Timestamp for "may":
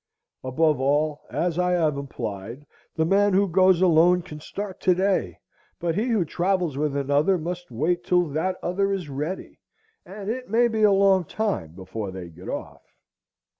10.49-10.67